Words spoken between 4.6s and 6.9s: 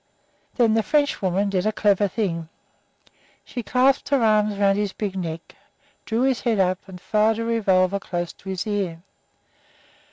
his big neck, drew his head up,